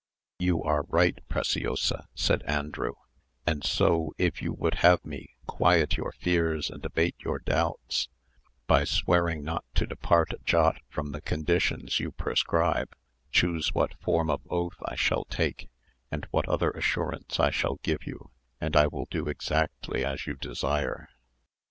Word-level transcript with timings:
"You 0.39 0.63
are 0.63 0.81
right, 0.87 1.19
Preciosa," 1.29 2.07
said 2.15 2.41
Andrew; 2.47 2.93
"and 3.45 3.63
so 3.63 4.15
if 4.17 4.41
you 4.41 4.51
would 4.51 4.79
have 4.81 5.05
me 5.05 5.35
quiet 5.45 5.95
your 5.95 6.11
fears 6.11 6.71
and 6.71 6.83
abate 6.83 7.17
your 7.19 7.37
doubts, 7.37 8.09
by 8.65 8.83
swearing 8.83 9.43
not 9.43 9.63
to 9.75 9.85
depart 9.85 10.33
a 10.33 10.39
jot 10.43 10.81
from 10.89 11.11
the 11.11 11.21
conditions 11.21 11.99
you 11.99 12.11
prescribe, 12.11 12.95
choose 13.31 13.75
what 13.75 13.93
form 14.01 14.31
of 14.31 14.41
oath 14.49 14.81
I 14.83 14.95
shall 14.95 15.25
take, 15.25 15.69
or 16.11 16.21
what 16.31 16.49
other 16.49 16.71
assurance 16.71 17.39
I 17.39 17.51
shall 17.51 17.75
give 17.83 18.07
you, 18.07 18.31
and 18.59 18.75
I 18.75 18.87
will 18.87 19.05
do 19.11 19.27
exactly 19.27 20.03
as 20.03 20.25
you 20.25 20.33
desire." 20.33 21.09